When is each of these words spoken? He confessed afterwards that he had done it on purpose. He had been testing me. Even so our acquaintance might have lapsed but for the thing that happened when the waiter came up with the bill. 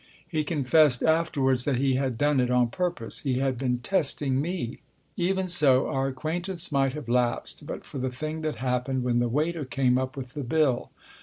He 0.27 0.43
confessed 0.43 1.03
afterwards 1.03 1.63
that 1.65 1.75
he 1.75 1.93
had 1.93 2.17
done 2.17 2.39
it 2.39 2.49
on 2.49 2.69
purpose. 2.69 3.19
He 3.19 3.35
had 3.35 3.59
been 3.59 3.77
testing 3.77 4.41
me. 4.41 4.79
Even 5.15 5.47
so 5.47 5.85
our 5.89 6.07
acquaintance 6.07 6.71
might 6.71 6.93
have 6.93 7.07
lapsed 7.07 7.67
but 7.67 7.85
for 7.85 7.99
the 7.99 8.09
thing 8.09 8.41
that 8.41 8.55
happened 8.55 9.03
when 9.03 9.19
the 9.19 9.29
waiter 9.29 9.63
came 9.63 9.99
up 9.99 10.17
with 10.17 10.33
the 10.33 10.43
bill. 10.43 10.89